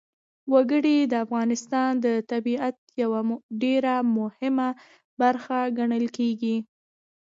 [0.53, 3.19] وګړي د افغانستان د طبیعت یوه
[3.63, 4.69] ډېره مهمه
[5.21, 6.55] برخه ګڼل کېږي.